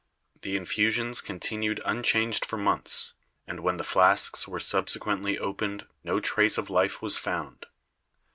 The 0.41 0.57
infusions 0.57 1.21
continued 1.21 1.79
un 1.85 2.01
changed 2.01 2.43
for 2.43 2.57
months, 2.57 3.13
and 3.45 3.59
when 3.59 3.77
the 3.77 3.83
flasks 3.83 4.47
were 4.47 4.59
subsequently 4.59 5.37
opened 5.37 5.85
no 6.03 6.19
trace 6.19 6.57
of 6.57 6.71
life 6.71 7.03
was 7.03 7.19
found. 7.19 7.67